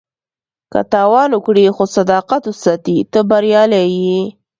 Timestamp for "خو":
1.75-1.83